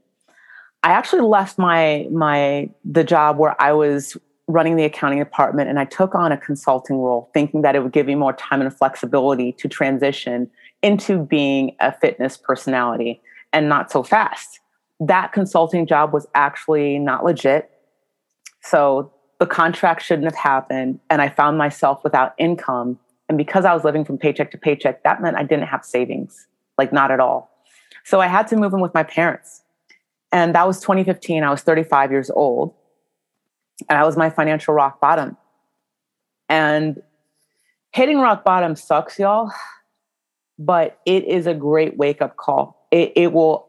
I 0.83 0.91
actually 0.91 1.21
left 1.21 1.57
my 1.57 2.07
my 2.11 2.69
the 2.85 3.03
job 3.03 3.37
where 3.37 3.59
I 3.61 3.71
was 3.73 4.17
running 4.47 4.77
the 4.77 4.85
accounting 4.85 5.19
department 5.19 5.69
and 5.69 5.77
I 5.77 5.85
took 5.85 6.15
on 6.15 6.31
a 6.31 6.37
consulting 6.37 6.97
role 6.97 7.29
thinking 7.33 7.63
that 7.63 7.75
it 7.75 7.83
would 7.83 7.91
give 7.91 8.05
me 8.05 8.15
more 8.15 8.31
time 8.31 8.61
and 8.61 8.73
flexibility 8.73 9.51
to 9.53 9.67
transition 9.67 10.49
into 10.81 11.19
being 11.19 11.75
a 11.81 11.91
fitness 11.91 12.37
personality 12.37 13.21
and 13.51 13.67
not 13.67 13.91
so 13.91 14.03
fast 14.03 14.61
that 14.99 15.31
consulting 15.31 15.85
job 15.85 16.13
was 16.13 16.27
actually 16.35 16.99
not 16.99 17.23
legit. 17.23 17.69
So 18.61 19.11
the 19.39 19.45
contract 19.45 20.01
shouldn't 20.01 20.25
have 20.25 20.35
happened. 20.35 20.99
And 21.09 21.21
I 21.21 21.29
found 21.29 21.57
myself 21.57 22.03
without 22.03 22.33
income. 22.37 22.99
And 23.29 23.37
because 23.37 23.65
I 23.65 23.73
was 23.73 23.83
living 23.83 24.05
from 24.05 24.17
paycheck 24.17 24.51
to 24.51 24.57
paycheck, 24.57 25.03
that 25.03 25.21
meant 25.21 25.37
I 25.37 25.43
didn't 25.43 25.67
have 25.67 25.85
savings, 25.85 26.47
like 26.77 26.91
not 26.91 27.11
at 27.11 27.19
all. 27.19 27.51
So 28.03 28.21
I 28.21 28.27
had 28.27 28.47
to 28.47 28.55
move 28.55 28.73
in 28.73 28.79
with 28.79 28.93
my 28.93 29.03
parents. 29.03 29.61
And 30.31 30.55
that 30.55 30.67
was 30.67 30.79
2015. 30.81 31.43
I 31.43 31.49
was 31.49 31.61
35 31.61 32.11
years 32.11 32.29
old. 32.29 32.73
And 33.89 33.97
I 33.97 34.05
was 34.05 34.17
my 34.17 34.29
financial 34.29 34.73
rock 34.73 34.99
bottom. 34.99 35.37
And 36.49 37.01
hitting 37.91 38.19
rock 38.19 38.43
bottom 38.43 38.75
sucks, 38.75 39.19
y'all, 39.19 39.51
but 40.57 40.99
it 41.05 41.25
is 41.25 41.47
a 41.47 41.53
great 41.53 41.97
wake 41.97 42.21
up 42.21 42.37
call. 42.37 42.87
It, 42.91 43.13
it 43.15 43.33
will 43.33 43.67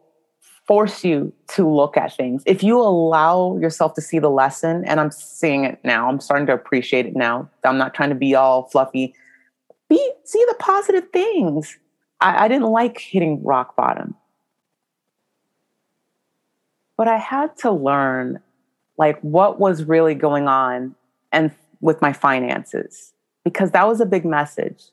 force 0.69 1.03
you 1.03 1.33
to 1.47 1.67
look 1.67 1.97
at 1.97 2.15
things. 2.15 2.43
If 2.45 2.61
you 2.61 2.79
allow 2.79 3.57
yourself 3.57 3.95
to 3.95 4.01
see 4.01 4.19
the 4.19 4.29
lesson, 4.29 4.83
and 4.85 4.99
I'm 4.99 5.09
seeing 5.11 5.65
it 5.65 5.79
now, 5.83 6.07
I'm 6.07 6.19
starting 6.19 6.45
to 6.47 6.53
appreciate 6.53 7.07
it 7.07 7.15
now. 7.15 7.49
I'm 7.63 7.79
not 7.79 7.95
trying 7.95 8.09
to 8.09 8.15
be 8.15 8.35
all 8.35 8.69
fluffy. 8.69 9.15
Be 9.89 10.11
see 10.23 10.45
the 10.47 10.55
positive 10.59 11.09
things. 11.11 11.77
I, 12.21 12.45
I 12.45 12.47
didn't 12.47 12.69
like 12.69 12.99
hitting 12.99 13.43
rock 13.43 13.75
bottom. 13.75 14.15
But 16.99 17.07
I 17.07 17.15
had 17.15 17.55
to 17.59 17.71
learn 17.71 18.41
like 18.97 19.17
what 19.21 19.57
was 19.57 19.85
really 19.85 20.15
going 20.15 20.49
on 20.49 20.95
and 21.31 21.49
with 21.79 22.01
my 22.01 22.11
finances 22.11 23.13
because 23.45 23.71
that 23.71 23.87
was 23.87 24.01
a 24.01 24.05
big 24.05 24.25
message. 24.25 24.83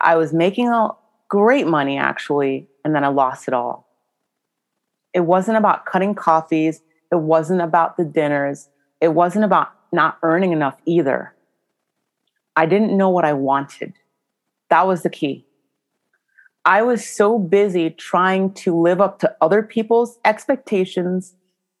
I 0.00 0.16
was 0.16 0.32
making 0.32 0.66
a 0.66 0.88
great 1.28 1.68
money 1.68 1.96
actually, 1.96 2.66
and 2.84 2.92
then 2.92 3.04
I 3.04 3.08
lost 3.08 3.46
it 3.46 3.54
all. 3.54 3.86
It 5.14 5.20
wasn't 5.20 5.58
about 5.58 5.86
cutting 5.86 6.16
coffees, 6.16 6.82
it 7.12 7.20
wasn't 7.20 7.60
about 7.60 7.96
the 7.96 8.04
dinners, 8.04 8.68
it 9.00 9.14
wasn't 9.14 9.44
about 9.44 9.68
not 9.92 10.18
earning 10.24 10.50
enough 10.50 10.76
either. 10.86 11.36
I 12.56 12.66
didn't 12.66 12.96
know 12.96 13.10
what 13.10 13.24
I 13.24 13.34
wanted. 13.34 13.92
That 14.70 14.88
was 14.88 15.04
the 15.04 15.10
key. 15.10 15.46
I 16.68 16.82
was 16.82 17.08
so 17.08 17.38
busy 17.38 17.88
trying 17.88 18.52
to 18.56 18.78
live 18.78 19.00
up 19.00 19.20
to 19.20 19.34
other 19.40 19.62
people's 19.62 20.18
expectations 20.22 21.34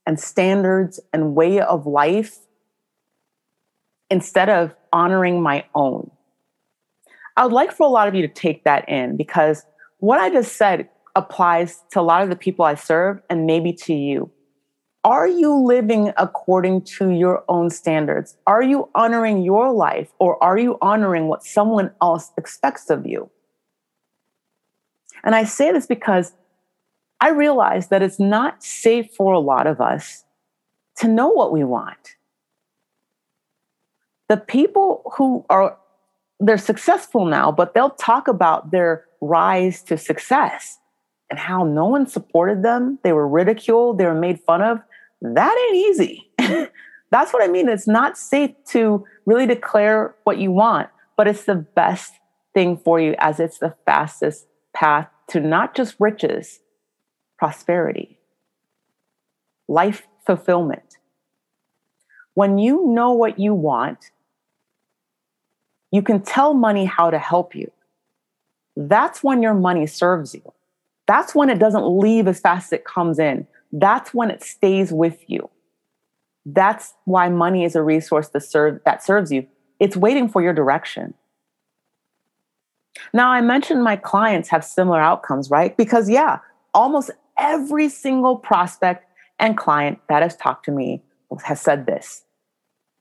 and 0.06 0.18
standards 0.18 0.98
and 1.12 1.34
way 1.34 1.60
of 1.60 1.86
life 1.86 2.38
instead 4.08 4.48
of 4.48 4.74
honoring 4.90 5.42
my 5.42 5.66
own. 5.74 6.10
I 7.36 7.44
would 7.44 7.52
like 7.52 7.70
for 7.70 7.86
a 7.86 7.90
lot 7.90 8.08
of 8.08 8.14
you 8.14 8.22
to 8.22 8.32
take 8.32 8.64
that 8.64 8.88
in 8.88 9.18
because 9.18 9.62
what 9.98 10.20
I 10.20 10.30
just 10.30 10.56
said 10.56 10.88
applies 11.14 11.82
to 11.90 12.00
a 12.00 12.08
lot 12.08 12.22
of 12.22 12.30
the 12.30 12.36
people 12.36 12.64
I 12.64 12.74
serve 12.74 13.20
and 13.28 13.44
maybe 13.44 13.74
to 13.74 13.92
you. 13.92 14.30
Are 15.04 15.28
you 15.28 15.54
living 15.54 16.14
according 16.16 16.84
to 16.96 17.10
your 17.10 17.44
own 17.50 17.68
standards? 17.68 18.38
Are 18.46 18.62
you 18.62 18.88
honoring 18.94 19.42
your 19.42 19.70
life 19.70 20.08
or 20.18 20.42
are 20.42 20.56
you 20.56 20.78
honoring 20.80 21.28
what 21.28 21.44
someone 21.44 21.90
else 22.00 22.32
expects 22.38 22.88
of 22.88 23.06
you? 23.06 23.30
And 25.24 25.34
I 25.34 25.44
say 25.44 25.72
this 25.72 25.86
because 25.86 26.32
I 27.20 27.30
realize 27.30 27.88
that 27.88 28.02
it's 28.02 28.20
not 28.20 28.62
safe 28.62 29.12
for 29.16 29.32
a 29.32 29.40
lot 29.40 29.66
of 29.66 29.80
us 29.80 30.24
to 30.96 31.08
know 31.08 31.28
what 31.28 31.52
we 31.52 31.64
want. 31.64 32.16
The 34.28 34.36
people 34.36 35.10
who 35.16 35.44
are 35.48 35.76
they're 36.40 36.58
successful 36.58 37.24
now, 37.24 37.50
but 37.50 37.74
they'll 37.74 37.90
talk 37.90 38.28
about 38.28 38.70
their 38.70 39.04
rise 39.20 39.82
to 39.82 39.98
success 39.98 40.78
and 41.30 41.38
how 41.38 41.64
no 41.64 41.86
one 41.86 42.06
supported 42.06 42.62
them. 42.62 42.98
They 43.02 43.12
were 43.12 43.26
ridiculed, 43.26 43.98
they 43.98 44.06
were 44.06 44.14
made 44.14 44.40
fun 44.40 44.62
of. 44.62 44.80
That 45.20 45.68
ain't 45.68 45.76
easy. 45.76 46.30
That's 47.10 47.32
what 47.32 47.42
I 47.42 47.48
mean. 47.48 47.68
It's 47.68 47.88
not 47.88 48.16
safe 48.16 48.52
to 48.68 49.04
really 49.26 49.46
declare 49.46 50.14
what 50.24 50.38
you 50.38 50.52
want, 50.52 50.88
but 51.16 51.26
it's 51.26 51.44
the 51.44 51.56
best 51.56 52.12
thing 52.54 52.76
for 52.76 53.00
you 53.00 53.14
as 53.18 53.40
it's 53.40 53.58
the 53.58 53.74
fastest 53.84 54.46
path 54.78 55.08
to 55.26 55.40
not 55.40 55.74
just 55.74 55.96
riches, 55.98 56.60
prosperity, 57.36 58.18
life 59.66 60.06
fulfillment. 60.24 60.98
When 62.34 62.58
you 62.58 62.86
know 62.86 63.12
what 63.12 63.40
you 63.40 63.54
want, 63.54 64.10
you 65.90 66.02
can 66.02 66.22
tell 66.22 66.54
money 66.54 66.84
how 66.84 67.10
to 67.10 67.18
help 67.18 67.56
you. 67.56 67.72
That's 68.76 69.24
when 69.24 69.42
your 69.42 69.54
money 69.54 69.86
serves 69.86 70.34
you. 70.34 70.52
That's 71.08 71.34
when 71.34 71.50
it 71.50 71.58
doesn't 71.58 71.98
leave 71.98 72.28
as 72.28 72.38
fast 72.38 72.66
as 72.66 72.74
it 72.74 72.84
comes 72.84 73.18
in. 73.18 73.48
That's 73.72 74.14
when 74.14 74.30
it 74.30 74.44
stays 74.44 74.92
with 74.92 75.18
you. 75.26 75.50
That's 76.46 76.94
why 77.04 77.28
money 77.30 77.64
is 77.64 77.74
a 77.74 77.82
resource 77.82 78.28
that, 78.28 78.42
serve, 78.42 78.80
that 78.84 79.02
serves 79.02 79.32
you. 79.32 79.46
It's 79.80 79.96
waiting 79.96 80.28
for 80.28 80.40
your 80.40 80.52
direction. 80.52 81.14
Now, 83.12 83.30
I 83.30 83.40
mentioned 83.40 83.82
my 83.82 83.96
clients 83.96 84.48
have 84.48 84.64
similar 84.64 85.00
outcomes, 85.00 85.50
right? 85.50 85.76
Because, 85.76 86.08
yeah, 86.08 86.38
almost 86.74 87.10
every 87.38 87.88
single 87.88 88.36
prospect 88.36 89.04
and 89.38 89.56
client 89.56 90.00
that 90.08 90.22
has 90.22 90.36
talked 90.36 90.64
to 90.66 90.72
me 90.72 91.02
has 91.44 91.60
said 91.60 91.86
this, 91.86 92.24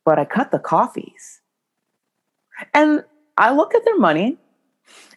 but 0.05 0.19
I 0.19 0.25
cut 0.25 0.51
the 0.51 0.59
coffees. 0.59 1.41
And 2.73 3.03
I 3.37 3.53
look 3.53 3.75
at 3.75 3.85
their 3.85 3.97
money 3.97 4.37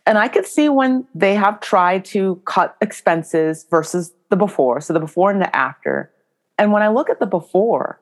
and 0.07 0.19
I 0.19 0.29
could 0.29 0.47
see 0.47 0.69
when 0.69 1.07
they 1.15 1.35
have 1.35 1.61
tried 1.61 2.05
to 2.07 2.41
cut 2.45 2.77
expenses 2.81 3.67
versus 3.71 4.13
the 4.31 4.37
before, 4.37 4.81
so 4.81 4.93
the 4.93 5.01
before 5.01 5.31
and 5.31 5.41
the 5.41 5.55
after. 5.55 6.11
And 6.59 6.73
when 6.73 6.83
I 6.83 6.89
look 6.89 7.11
at 7.11 7.21
the 7.21 7.27
before, 7.27 8.01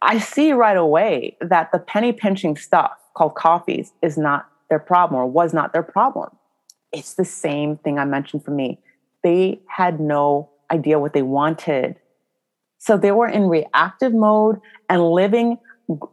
I 0.00 0.18
see 0.18 0.52
right 0.52 0.76
away 0.76 1.36
that 1.40 1.70
the 1.70 1.78
penny 1.78 2.12
pinching 2.12 2.56
stuff 2.56 2.92
called 3.14 3.34
coffees 3.34 3.92
is 4.02 4.18
not 4.18 4.48
their 4.72 4.78
problem 4.78 5.20
or 5.20 5.26
was 5.26 5.52
not 5.52 5.74
their 5.74 5.82
problem. 5.82 6.30
It's 6.92 7.12
the 7.12 7.26
same 7.26 7.76
thing 7.76 7.98
I 7.98 8.06
mentioned 8.06 8.42
for 8.42 8.52
me. 8.52 8.80
They 9.22 9.60
had 9.68 10.00
no 10.00 10.48
idea 10.70 10.98
what 10.98 11.12
they 11.12 11.20
wanted. 11.20 11.96
So 12.78 12.96
they 12.96 13.12
were 13.12 13.28
in 13.28 13.50
reactive 13.50 14.14
mode 14.14 14.60
and 14.88 15.10
living, 15.10 15.58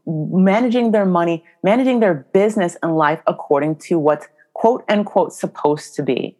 managing 0.06 0.92
their 0.92 1.06
money, 1.06 1.46
managing 1.64 2.02
their 2.02 2.28
business 2.34 2.76
and 2.84 2.98
life 2.98 3.22
according 3.28 3.78
to 3.88 3.98
what's 3.98 4.28
quote 4.56 4.84
unquote 4.90 5.32
supposed 5.32 5.96
to 5.96 6.04
be. 6.04 6.36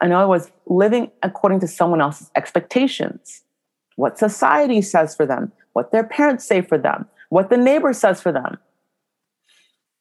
In 0.00 0.12
other 0.12 0.28
words, 0.28 0.52
living 0.66 1.10
according 1.24 1.58
to 1.58 1.66
someone 1.66 2.00
else's 2.00 2.30
expectations, 2.36 3.42
what 3.96 4.16
society 4.16 4.80
says 4.80 5.16
for 5.16 5.26
them, 5.26 5.50
what 5.72 5.90
their 5.90 6.04
parents 6.04 6.44
say 6.44 6.62
for 6.62 6.78
them, 6.78 7.08
what 7.30 7.50
the 7.50 7.56
neighbor 7.56 7.92
says 7.92 8.22
for 8.22 8.30
them. 8.30 8.58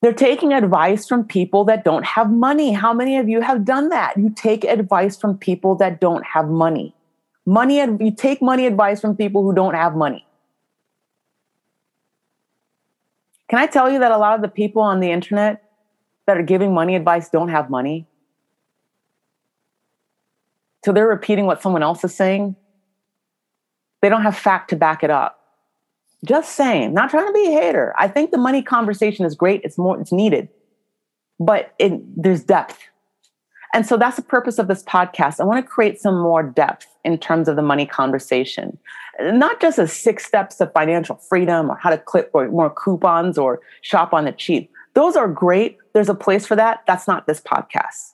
They're 0.02 0.14
taking 0.14 0.54
advice 0.54 1.08
from 1.08 1.24
people 1.24 1.66
that 1.66 1.84
don't 1.84 2.06
have 2.06 2.32
money. 2.32 2.72
How 2.72 2.94
many 2.94 3.18
of 3.18 3.28
you 3.28 3.42
have 3.42 3.66
done 3.66 3.90
that? 3.90 4.16
You 4.18 4.30
take 4.30 4.64
advice 4.64 5.18
from 5.18 5.38
people 5.38 5.76
that 5.76 6.00
don't 6.00 6.24
have 6.26 6.48
money. 6.48 6.94
Money 7.46 7.78
you 7.78 8.12
take 8.12 8.42
money 8.42 8.68
advice 8.68 9.02
from 9.02 9.16
people 9.16 9.42
who 9.42 9.54
don't 9.54 9.74
have 9.74 9.96
money. 9.96 10.26
Can 13.50 13.60
I 13.60 13.66
tell 13.66 13.90
you 13.90 14.00
that 14.00 14.12
a 14.12 14.18
lot 14.18 14.36
of 14.36 14.42
the 14.42 14.50
people 14.50 14.82
on 14.82 15.00
the 15.00 15.10
internet 15.10 15.64
that 16.26 16.38
are 16.38 16.44
giving 16.44 16.74
money 16.74 16.96
advice 16.96 17.30
don't 17.30 17.48
have 17.50 17.70
money? 17.70 18.06
So 20.84 20.92
they're 20.92 21.08
repeating 21.08 21.46
what 21.46 21.62
someone 21.62 21.84
else 21.84 22.04
is 22.04 22.14
saying. 22.14 22.56
They 24.02 24.10
don't 24.10 24.22
have 24.22 24.38
fact 24.38 24.70
to 24.72 24.76
back 24.76 25.04
it 25.04 25.10
up. 25.10 25.37
Just 26.26 26.56
saying, 26.56 26.94
not 26.94 27.10
trying 27.10 27.28
to 27.28 27.34
be 27.34 27.48
a 27.48 27.52
hater. 27.52 27.94
I 27.98 28.08
think 28.08 28.32
the 28.32 28.38
money 28.38 28.62
conversation 28.64 29.26
is 29.26 29.36
great. 29.36 29.62
It's 29.64 29.78
more, 29.78 30.00
it's 30.00 30.12
needed, 30.12 30.50
but 31.40 31.74
it, 31.78 31.94
there's 32.22 32.44
depth. 32.44 32.80
And 33.74 33.86
so 33.86 33.98
that's 33.98 34.16
the 34.16 34.24
purpose 34.24 34.58
of 34.58 34.68
this 34.68 34.82
podcast. 34.84 35.40
I 35.40 35.44
want 35.44 35.64
to 35.64 35.70
create 35.70 36.00
some 36.00 36.20
more 36.20 36.42
depth 36.42 36.88
in 37.04 37.18
terms 37.18 37.48
of 37.48 37.56
the 37.56 37.62
money 37.62 37.86
conversation, 37.86 38.78
not 39.20 39.62
just 39.62 39.78
as 39.78 39.94
six 39.94 40.26
steps 40.26 40.56
to 40.56 40.68
financial 40.68 41.18
freedom 41.18 41.70
or 41.70 41.76
how 41.76 41.90
to 41.90 41.98
clip 41.98 42.32
more 42.34 42.70
coupons 42.72 43.38
or 43.38 43.60
shop 43.82 44.14
on 44.14 44.26
the 44.26 44.32
cheap. 44.32 44.72
Those 44.94 45.16
are 45.16 45.28
great. 45.28 45.78
There's 45.94 46.10
a 46.10 46.16
place 46.16 46.48
for 46.48 46.56
that. 46.56 46.84
That's 46.88 47.08
not 47.08 47.28
this 47.28 47.40
podcast. 47.40 48.14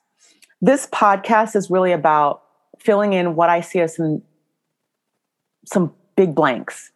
This 0.61 0.87
podcast 0.87 1.55
is 1.55 1.69
really 1.69 1.91
about 1.91 2.43
filling 2.79 3.13
in 3.13 3.35
what 3.35 3.49
I 3.49 3.61
see 3.61 3.79
as 3.79 3.95
some 3.95 4.21
some 5.65 5.93
big 6.17 6.35
blanks 6.35 6.91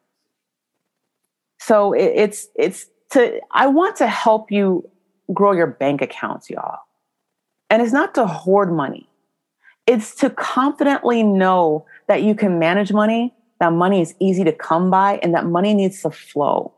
so 1.68 1.92
it, 1.92 2.14
it's 2.16 2.48
it's 2.56 2.86
to 3.12 3.42
I 3.52 3.68
want 3.68 3.98
to 3.98 4.08
help 4.08 4.52
you 4.52 4.90
grow 5.34 5.52
your 5.52 5.68
bank 5.68 6.02
accounts, 6.02 6.50
y'all. 6.50 6.80
And 7.70 7.82
it's 7.82 7.92
not 7.92 8.16
to 8.16 8.26
hoard 8.26 8.72
money. 8.72 9.10
It's 9.86 10.16
to 10.16 10.30
confidently 10.30 11.24
know 11.24 11.86
that 12.08 12.24
you 12.24 12.36
can 12.36 12.58
manage 12.58 12.94
money, 12.94 13.34
that 13.60 13.74
money 13.74 14.02
is 14.02 14.16
easy 14.22 14.46
to 14.46 14.54
come 14.54 14.90
by, 14.90 15.20
and 15.22 15.34
that 15.34 15.46
money 15.46 15.74
needs 15.74 16.02
to 16.04 16.10
flow. 16.10 16.74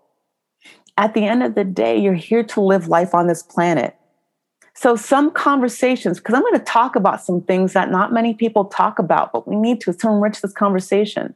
At 0.98 1.14
the 1.14 1.26
end 1.26 1.44
of 1.44 1.54
the 1.54 1.64
day, 1.64 1.98
you're 2.00 2.14
here 2.16 2.44
to 2.44 2.62
live 2.62 2.88
life 2.88 3.14
on 3.14 3.28
this 3.28 3.44
planet. 3.44 3.96
So, 4.74 4.96
some 4.96 5.30
conversations, 5.30 6.18
because 6.18 6.34
I'm 6.34 6.42
going 6.42 6.54
to 6.54 6.66
talk 6.66 6.96
about 6.96 7.22
some 7.22 7.42
things 7.42 7.74
that 7.74 7.92
not 7.92 8.12
many 8.12 8.34
people 8.34 8.66
talk 8.66 8.98
about, 8.98 9.34
but 9.34 9.48
we 9.48 9.56
need 9.56 9.82
to, 9.82 9.94
to 9.94 10.10
enrich 10.10 10.42
this 10.42 10.54
conversation. 10.54 11.36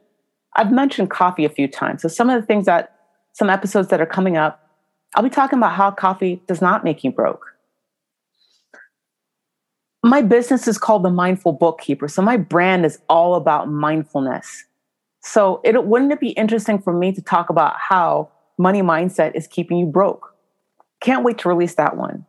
I've 0.56 0.72
mentioned 0.72 1.10
coffee 1.10 1.44
a 1.44 1.50
few 1.50 1.68
times. 1.68 2.02
So, 2.02 2.08
some 2.08 2.30
of 2.30 2.40
the 2.40 2.46
things 2.46 2.66
that 2.66 2.93
some 3.34 3.50
episodes 3.50 3.88
that 3.88 4.00
are 4.00 4.06
coming 4.06 4.36
up, 4.36 4.70
I'll 5.14 5.22
be 5.22 5.28
talking 5.28 5.58
about 5.58 5.72
how 5.72 5.90
coffee 5.90 6.40
does 6.46 6.62
not 6.62 6.84
make 6.84 7.04
you 7.04 7.10
broke. 7.10 7.44
My 10.02 10.22
business 10.22 10.68
is 10.68 10.78
called 10.78 11.02
the 11.02 11.10
Mindful 11.10 11.52
Bookkeeper. 11.52 12.08
So 12.08 12.22
my 12.22 12.36
brand 12.36 12.86
is 12.86 12.98
all 13.08 13.34
about 13.34 13.68
mindfulness. 13.68 14.64
So 15.20 15.60
it 15.64 15.84
wouldn't 15.84 16.12
it 16.12 16.20
be 16.20 16.30
interesting 16.30 16.78
for 16.78 16.92
me 16.92 17.12
to 17.12 17.22
talk 17.22 17.50
about 17.50 17.74
how 17.76 18.30
money 18.56 18.82
mindset 18.82 19.34
is 19.34 19.46
keeping 19.46 19.78
you 19.78 19.86
broke? 19.86 20.34
Can't 21.00 21.24
wait 21.24 21.38
to 21.38 21.48
release 21.48 21.74
that 21.74 21.96
one. 21.96 22.24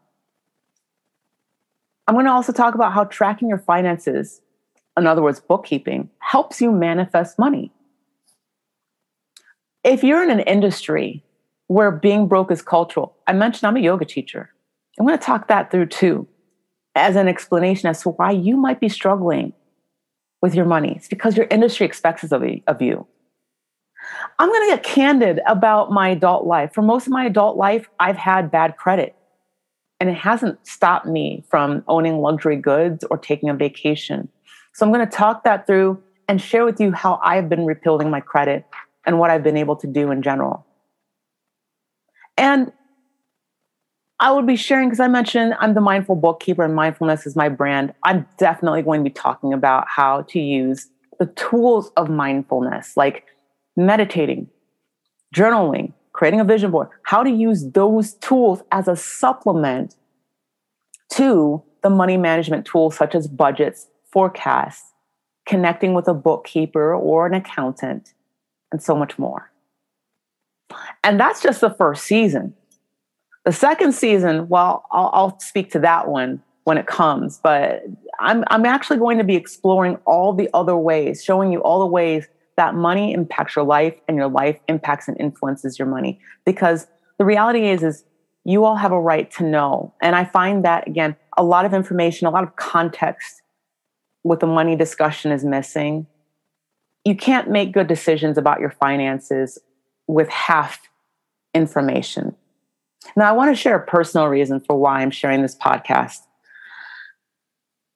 I'm 2.07 2.15
going 2.15 2.25
to 2.25 2.31
also 2.31 2.53
talk 2.53 2.75
about 2.75 2.93
how 2.93 3.03
tracking 3.05 3.49
your 3.49 3.59
finances, 3.59 4.41
in 4.97 5.05
other 5.05 5.21
words, 5.21 5.39
bookkeeping, 5.39 6.09
helps 6.19 6.61
you 6.61 6.71
manifest 6.71 7.37
money 7.37 7.71
if 9.85 10.03
you're 10.03 10.23
in 10.23 10.31
an 10.31 10.39
industry 10.41 11.23
where 11.67 11.91
being 11.91 12.27
broke 12.27 12.51
is 12.51 12.61
cultural, 12.61 13.15
I 13.27 13.33
mentioned 13.33 13.67
I'm 13.67 13.77
a 13.77 13.81
yoga 13.81 14.03
teacher. 14.03 14.51
I'm 14.99 15.05
going 15.05 15.17
to 15.17 15.23
talk 15.23 15.47
that 15.47 15.71
through 15.71 15.85
too 15.87 16.27
as 16.95 17.15
an 17.15 17.27
explanation 17.27 17.87
as 17.87 18.01
to 18.01 18.09
why 18.09 18.31
you 18.31 18.57
might 18.57 18.79
be 18.79 18.89
struggling 18.89 19.53
with 20.41 20.55
your 20.55 20.65
money. 20.65 20.93
It's 20.95 21.07
because 21.07 21.37
your 21.37 21.47
industry 21.51 21.85
expects 21.85 22.23
it 22.23 22.31
of 22.67 22.81
you. 22.81 23.07
I'm 24.39 24.49
going 24.49 24.69
to 24.69 24.75
get 24.75 24.83
candid 24.83 25.39
about 25.47 25.91
my 25.91 26.09
adult 26.09 26.45
life. 26.45 26.73
For 26.73 26.81
most 26.81 27.05
of 27.05 27.13
my 27.13 27.25
adult 27.25 27.57
life, 27.57 27.87
I've 27.99 28.17
had 28.17 28.51
bad 28.51 28.77
credit. 28.77 29.15
and 29.99 30.09
it 30.09 30.15
hasn't 30.15 30.65
stopped 30.67 31.05
me 31.05 31.43
from 31.49 31.83
owning 31.87 32.19
luxury 32.19 32.57
goods 32.57 33.05
or 33.09 33.17
taking 33.17 33.49
a 33.49 33.53
vacation. 33.53 34.27
So 34.73 34.85
I'm 34.85 34.91
going 34.91 35.07
to 35.07 35.11
talk 35.17 35.43
that 35.45 35.65
through 35.65 36.01
and 36.27 36.41
share 36.41 36.65
with 36.65 36.79
you 36.79 36.91
how 36.91 37.19
I've 37.23 37.47
been 37.49 37.65
rebuilding 37.65 38.09
my 38.09 38.19
credit 38.19 38.65
and 39.05 39.19
what 39.19 39.29
I've 39.29 39.43
been 39.43 39.57
able 39.57 39.75
to 39.77 39.87
do 39.87 40.11
in 40.11 40.21
general. 40.21 40.65
And 42.37 42.71
I 44.19 44.31
would 44.31 44.47
be 44.47 44.55
sharing 44.55 44.89
because 44.89 44.99
I 44.99 45.07
mentioned 45.07 45.55
I'm 45.59 45.73
the 45.73 45.81
mindful 45.81 46.15
bookkeeper 46.15 46.63
and 46.63 46.75
mindfulness 46.75 47.25
is 47.25 47.35
my 47.35 47.49
brand. 47.49 47.93
I'm 48.03 48.27
definitely 48.37 48.81
going 48.81 49.01
to 49.01 49.09
be 49.09 49.13
talking 49.13 49.53
about 49.53 49.85
how 49.87 50.21
to 50.23 50.39
use 50.39 50.87
the 51.19 51.27
tools 51.27 51.91
of 51.97 52.09
mindfulness, 52.09 52.95
like 52.97 53.25
meditating, 53.75 54.47
journaling, 55.33 55.93
creating 56.13 56.39
a 56.39 56.45
vision 56.45 56.71
board, 56.71 56.87
how 57.03 57.23
to 57.23 57.29
use 57.29 57.69
those 57.71 58.13
tools 58.15 58.61
as 58.71 58.87
a 58.87 58.95
supplement 58.95 59.95
to 61.11 61.61
the 61.83 61.89
money 61.89 62.17
management 62.17 62.65
tools 62.65 62.95
such 62.95 63.15
as 63.15 63.27
budgets, 63.27 63.87
forecasts, 64.11 64.91
connecting 65.45 65.93
with 65.93 66.07
a 66.07 66.13
bookkeeper 66.13 66.95
or 66.95 67.27
an 67.27 67.33
accountant, 67.33 68.13
and 68.75 68.83
so 68.83 68.93
much 68.93 69.17
more. 69.17 69.49
And 71.01 71.17
that's 71.17 71.41
just 71.41 71.61
the 71.61 71.69
first 71.69 72.03
season. 72.03 72.53
The 73.45 73.53
second 73.53 73.93
season, 73.93 74.49
well, 74.49 74.83
I'll, 74.91 75.09
I'll 75.13 75.39
speak 75.39 75.71
to 75.71 75.79
that 75.79 76.09
one 76.09 76.43
when 76.65 76.77
it 76.77 76.87
comes, 76.87 77.39
but 77.41 77.83
I'm, 78.19 78.43
I'm 78.47 78.65
actually 78.65 78.97
going 78.97 79.17
to 79.17 79.23
be 79.23 79.37
exploring 79.37 79.97
all 80.05 80.33
the 80.33 80.49
other 80.53 80.75
ways, 80.75 81.23
showing 81.23 81.53
you 81.53 81.59
all 81.59 81.79
the 81.79 81.85
ways 81.85 82.27
that 82.57 82.75
money 82.75 83.13
impacts 83.13 83.55
your 83.55 83.63
life 83.63 83.95
and 84.09 84.17
your 84.17 84.27
life 84.27 84.59
impacts 84.67 85.07
and 85.07 85.17
influences 85.21 85.79
your 85.79 85.87
money. 85.87 86.19
Because 86.45 86.85
the 87.17 87.23
reality 87.23 87.69
is, 87.69 87.81
is 87.81 88.03
you 88.43 88.65
all 88.65 88.75
have 88.75 88.91
a 88.91 88.99
right 88.99 89.31
to 89.31 89.43
know. 89.43 89.93
And 90.01 90.17
I 90.17 90.25
find 90.25 90.65
that 90.65 90.85
again, 90.85 91.15
a 91.37 91.45
lot 91.45 91.63
of 91.63 91.73
information, 91.73 92.27
a 92.27 92.29
lot 92.29 92.43
of 92.43 92.57
context 92.57 93.41
with 94.25 94.41
the 94.41 94.47
money 94.47 94.75
discussion 94.75 95.31
is 95.31 95.45
missing. 95.45 96.07
You 97.05 97.15
can't 97.15 97.49
make 97.49 97.71
good 97.71 97.87
decisions 97.87 98.37
about 98.37 98.59
your 98.59 98.71
finances 98.71 99.57
with 100.07 100.27
half 100.29 100.79
information. 101.53 102.35
Now, 103.15 103.29
I 103.29 103.33
want 103.33 103.55
to 103.55 103.59
share 103.59 103.75
a 103.75 103.85
personal 103.85 104.27
reason 104.27 104.59
for 104.59 104.75
why 104.77 105.01
I'm 105.01 105.11
sharing 105.11 105.41
this 105.41 105.55
podcast. 105.55 106.19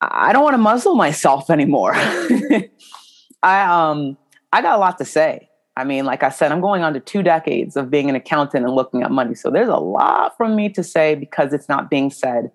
I 0.01 0.31
don't 0.31 0.43
want 0.43 0.53
to 0.53 0.59
muzzle 0.59 0.95
myself 0.95 1.49
anymore. 1.49 1.93
I 3.43 3.61
um 3.61 4.17
I 4.51 4.61
got 4.61 4.77
a 4.77 4.79
lot 4.79 4.97
to 4.99 5.05
say. 5.05 5.49
I 5.75 5.83
mean, 5.83 6.05
like 6.05 6.23
I 6.23 6.29
said, 6.29 6.51
I'm 6.51 6.61
going 6.61 6.83
on 6.83 6.93
to 6.93 6.99
two 6.99 7.23
decades 7.23 7.77
of 7.77 7.89
being 7.89 8.09
an 8.09 8.15
accountant 8.15 8.65
and 8.65 8.75
looking 8.75 9.01
at 9.01 9.11
money. 9.11 9.33
So 9.35 9.49
there's 9.49 9.69
a 9.69 9.77
lot 9.77 10.35
from 10.35 10.55
me 10.55 10.69
to 10.69 10.83
say 10.83 11.15
because 11.15 11.53
it's 11.53 11.69
not 11.69 11.89
being 11.89 12.09
said. 12.09 12.51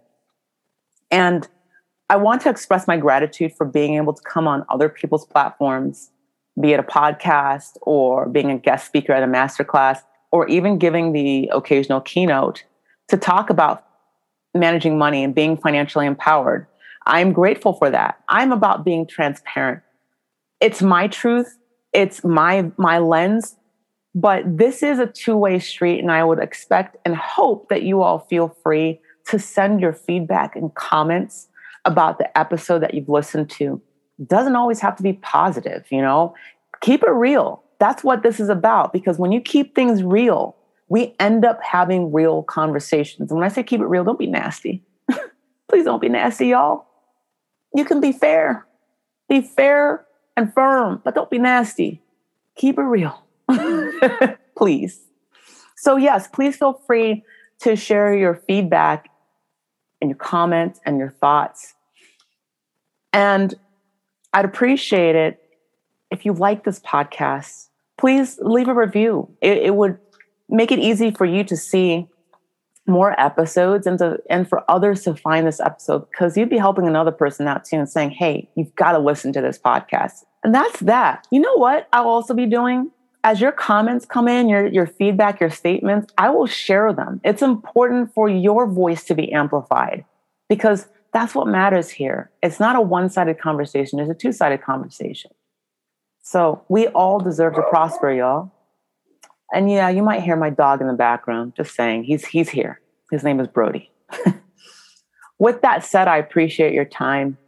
And 1.11 1.49
I 2.11 2.17
want 2.17 2.43
to 2.43 2.51
express 2.51 2.87
my 2.87 2.99
gratitude 2.99 3.55
for 3.57 3.65
being 3.65 3.95
able 3.95 4.13
to 4.13 4.23
come 4.23 4.47
on 4.47 4.65
other 4.69 4.91
people's 4.91 5.25
platforms, 5.25 6.11
be 6.61 6.73
it 6.73 6.81
a 6.81 6.85
podcast 6.85 7.77
or 7.83 8.29
being 8.29 8.51
a 8.51 8.59
guest 8.59 8.87
speaker 8.87 9.13
at 9.13 9.23
a 9.23 9.27
masterclass, 9.27 9.99
or 10.31 10.49
even 10.49 10.79
giving 10.79 11.13
the 11.13 11.49
occasional 11.53 12.01
keynote 12.01 12.65
to 13.09 13.17
talk 13.17 13.51
about 13.51 13.85
managing 14.55 14.99
money 14.99 15.25
and 15.25 15.35
being 15.35 15.57
financially 15.57 16.07
empowered. 16.07 16.67
I'm 17.07 17.33
grateful 17.33 17.75
for 17.75 17.91
that. 17.91 18.21
I'm 18.29 18.53
about 18.53 18.85
being 18.85 19.07
transparent. 19.07 19.83
It's 20.61 20.81
my 20.81 21.09
truth, 21.09 21.59
it's 21.93 22.25
my 22.25 22.71
my 22.77 22.99
lens, 22.99 23.57
but 24.15 24.43
this 24.47 24.83
is 24.83 24.99
a 24.99 25.07
two-way 25.07 25.59
street 25.59 25.99
and 25.99 26.11
I 26.11 26.25
would 26.25 26.39
expect 26.39 26.97
and 27.05 27.17
hope 27.17 27.69
that 27.69 27.83
you 27.83 28.03
all 28.03 28.21
feel 28.21 28.57
free 28.63 29.01
to 29.27 29.39
send 29.39 29.81
your 29.81 29.93
feedback 29.93 30.57
and 30.57 30.75
comments 30.75 31.49
about 31.85 32.19
the 32.19 32.39
episode 32.39 32.81
that 32.81 32.95
you've 32.95 33.09
listened 33.09 33.51
to 33.51 33.81
doesn't 34.29 34.57
always 34.57 34.81
have 34.81 34.97
to 34.97 35.03
be 35.03 35.15
positive, 35.15 35.85
you 35.91 36.01
know? 36.01 36.35
Keep 36.81 37.03
it 37.03 37.11
real. 37.11 37.63
That's 37.79 38.05
what 38.05 38.23
this 38.23 38.41
is 38.41 38.49
about 38.49 38.93
because 38.93 39.19
when 39.19 39.33
you 39.33 39.41
keep 39.41 39.75
things 39.75 40.03
real, 40.03 40.57
we 40.89 41.15
end 41.19 41.45
up 41.45 41.63
having 41.63 42.13
real 42.13 42.43
conversations. 42.43 43.31
And 43.31 43.41
when 43.41 43.45
I 43.45 43.53
say 43.53 43.63
keep 43.63 43.81
it 43.81 43.87
real, 43.87 44.05
don't 44.05 44.19
be 44.19 44.27
nasty. 44.27 44.83
Please 45.69 45.85
don't 45.85 46.01
be 46.01 46.09
nasty, 46.09 46.49
y'all. 46.49 46.87
You 47.75 47.85
can 47.85 48.01
be 48.01 48.13
fair. 48.13 48.67
Be 49.29 49.41
fair 49.41 50.07
and 50.37 50.53
firm, 50.53 51.01
but 51.05 51.15
don't 51.15 51.31
be 51.31 51.39
nasty. 51.39 52.03
Keep 52.57 52.79
it 52.79 52.83
real. 52.83 53.25
please. 54.57 55.01
So, 55.77 55.97
yes, 55.97 56.29
please 56.29 56.57
feel 56.57 56.75
free 56.87 57.25
to 57.61 57.77
share 57.77 58.15
your 58.15 58.35
feedback 58.35 59.11
and 60.01 60.11
your 60.11 60.19
comments 60.19 60.81
and 60.85 60.99
your 60.99 61.11
thoughts. 61.11 61.75
And 63.13 63.55
I'd 64.35 64.45
appreciate 64.45 65.17
it 65.17 65.41
if 66.11 66.27
you 66.27 66.33
like 66.33 66.65
this 66.65 66.81
podcast. 66.81 67.69
Please 67.97 68.39
leave 68.43 68.69
a 68.69 68.75
review. 68.75 69.31
It, 69.41 69.59
it 69.59 69.75
would 69.75 69.99
make 70.49 70.71
it 70.71 70.79
easy 70.79 71.11
for 71.11 71.25
you 71.25 71.45
to 71.45 71.57
see 71.57 72.09
more 72.87 73.19
episodes 73.19 73.87
and 73.87 73.99
to 73.99 74.19
and 74.29 74.47
for 74.47 74.63
others 74.71 75.05
to 75.05 75.15
find 75.15 75.47
this 75.47 75.59
episode 75.59 76.01
because 76.11 76.37
you'd 76.37 76.51
be 76.51 76.59
helping 76.59 76.87
another 76.87 77.13
person 77.13 77.49
out 77.49 77.65
too 77.65 77.77
and 77.77 77.89
saying, 77.89 78.11
hey, 78.11 78.47
you've 78.57 78.75
got 78.75 78.93
to 78.93 78.99
listen 78.99 79.33
to 79.33 79.41
this 79.41 79.59
podcast. 79.59 80.25
And 80.43 80.55
that's 80.55 80.81
that. 80.81 81.27
You 81.31 81.41
know 81.41 81.57
what 81.57 81.89
I'll 81.95 82.09
also 82.09 82.35
be 82.35 82.45
doing? 82.45 82.91
as 83.25 83.41
your 83.41 83.53
comments 83.53 84.05
come 84.05 84.29
in, 84.29 84.51
your, 84.51 84.67
your 84.67 84.87
feedback, 84.87 85.41
your 85.41 85.51
statements, 85.51 86.13
I 86.19 86.29
will 86.29 86.47
share 86.47 86.93
them. 86.93 87.23
It's 87.25 87.41
important 87.41 88.13
for 88.13 88.29
your 88.29 88.67
voice 88.67 89.03
to 89.05 89.15
be 89.15 89.33
amplified 89.33 90.05
because 90.49 90.87
that's 91.15 91.35
what 91.35 91.47
matters 91.47 91.89
here. 91.89 92.31
It's 92.43 92.59
not 92.61 92.77
a 92.77 92.81
one 92.81 93.09
sided 93.09 93.39
conversation, 93.41 94.01
it's 94.01 94.11
a 94.11 94.15
two 94.15 94.33
sided 94.33 94.63
conversation. 94.63 95.31
So 96.23 96.65
we 96.69 96.89
all 96.89 97.21
deserve 97.21 97.55
to 97.55 97.63
prosper, 97.71 98.13
y'all. 98.13 98.53
And 99.53 99.71
yeah, 99.71 99.89
you 99.89 100.03
might 100.03 100.23
hear 100.23 100.37
my 100.37 100.51
dog 100.51 100.81
in 100.81 100.89
the 100.89 100.95
background, 100.95 101.55
just 101.57 101.75
saying, 101.75 102.05
he's, 102.05 102.27
he's 102.27 102.49
here. 102.49 102.81
His 103.13 103.23
name 103.23 103.39
is 103.39 103.47
Brody. 103.47 103.91
With 105.39 105.63
that 105.63 105.85
said, 105.85 106.09
I 106.09 106.17
appreciate 106.17 106.73
your 106.73 106.87
time 106.87 107.39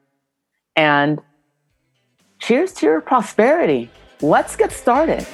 and 0.77 1.21
cheers 2.39 2.73
to 2.75 2.87
your 2.87 3.01
prosperity. 3.01 3.91
Let's 4.21 4.55
get 4.55 4.71
started. 4.71 5.27